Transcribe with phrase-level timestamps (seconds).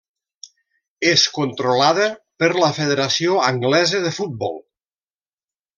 [1.09, 2.07] És controlada
[2.43, 4.61] per la Federació Anglesa de Futbol.